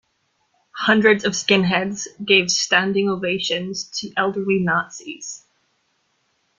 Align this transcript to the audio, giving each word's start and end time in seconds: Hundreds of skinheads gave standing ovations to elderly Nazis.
Hundreds 0.77 1.23
of 1.23 1.33
skinheads 1.33 2.07
gave 2.25 2.49
standing 2.49 3.07
ovations 3.07 3.83
to 3.83 4.11
elderly 4.17 4.57
Nazis. 4.57 5.45